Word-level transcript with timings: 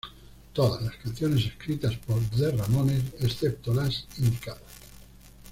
Todas 0.51 0.81
las 0.81 0.95
canciones 0.95 1.45
escritas 1.45 1.95
por 1.95 2.19
The 2.31 2.49
Ramones 2.53 3.03
excepto 3.19 3.71
las 3.71 4.07
indicadas. 4.17 4.63